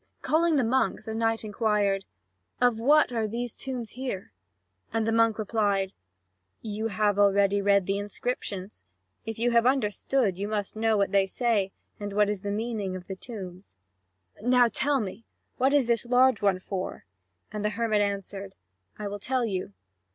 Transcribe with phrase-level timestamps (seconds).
[0.23, 2.05] Calling the monk, the knight inquired:
[2.59, 4.31] "Of what use are these tombs here?"
[4.91, 5.93] And the monk replied:
[6.63, 8.83] "You have already read the inscriptions;
[9.27, 12.95] if you have understood, you must know what they say, and what is the meaning
[12.95, 13.75] of the tombs."
[14.41, 15.23] "Now tell me,
[15.57, 17.05] what is this large one for?"
[17.51, 18.55] And the hermit answered:
[18.97, 19.71] "I will tell you.